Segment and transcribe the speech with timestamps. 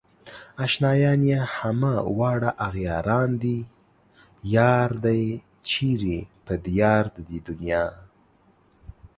[0.65, 3.57] اشنايان يې همه واړه اغياران دي
[4.55, 5.23] يار دئ
[5.69, 7.85] چيرې په ديار د دې دنيا